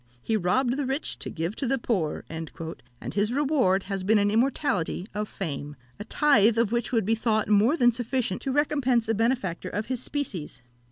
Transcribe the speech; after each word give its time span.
"He 0.23 0.35
robbed 0.35 0.77
the 0.77 0.85
rich 0.87 1.19
to 1.19 1.29
give 1.29 1.55
to 1.57 1.67
the 1.67 1.77
poor;" 1.77 2.25
and 2.27 2.49
his 3.13 3.31
reward 3.31 3.83
has 3.83 4.03
been 4.03 4.17
an 4.17 4.31
immortality 4.31 5.05
of 5.13 5.29
fame, 5.29 5.75
a 5.99 6.03
tithe 6.03 6.57
of 6.57 6.71
which 6.71 6.91
would 6.91 7.05
be 7.05 7.13
thought 7.13 7.47
more 7.47 7.77
than 7.77 7.91
sufficient 7.91 8.41
to 8.41 8.51
recompense 8.51 9.07
a 9.07 9.13
benefactor 9.13 9.69
of 9.69 9.85
his 9.85 10.01
species. 10.01 10.63